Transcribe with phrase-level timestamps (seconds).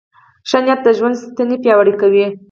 [0.49, 2.25] ښه نیت د ژوند ستنې پیاوړې کوي.